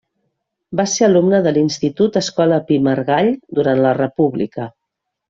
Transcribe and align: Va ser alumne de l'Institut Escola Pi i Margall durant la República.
Va 0.79 0.85
ser 0.93 1.03
alumne 1.07 1.41
de 1.47 1.53
l'Institut 1.57 2.17
Escola 2.21 2.57
Pi 2.71 2.79
i 2.81 2.83
Margall 2.87 3.29
durant 3.61 3.83
la 3.85 3.93
República. 3.99 4.67